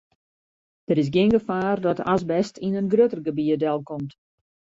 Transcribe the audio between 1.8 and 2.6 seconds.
dat de asbest